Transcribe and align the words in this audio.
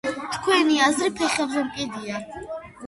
თქვენი 0.37 0.79
აზრი 0.87 1.11
ფეხებზე 1.21 1.65
მკიდია. 1.71 2.25